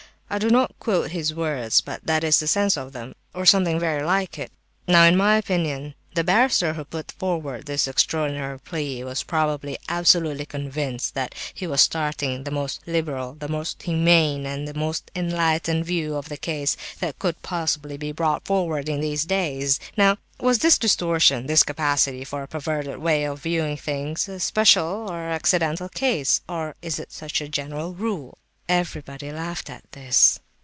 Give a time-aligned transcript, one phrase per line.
[0.33, 3.77] I do not quote his words, but that is the sense of them, or something
[3.77, 4.49] very like it.
[4.87, 10.45] Now, in my opinion, the barrister who put forward this extraordinary plea was probably absolutely
[10.45, 16.15] convinced that he was stating the most liberal, the most humane, the most enlightened view
[16.15, 19.81] of the case that could possibly be brought forward in these days.
[19.97, 25.11] Now, was this distortion, this capacity for a perverted way of viewing things, a special
[25.11, 28.37] or accidental case, or is such a general rule?"
[28.69, 30.39] Everyone laughed at this.